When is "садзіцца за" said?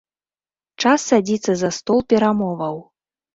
1.09-1.69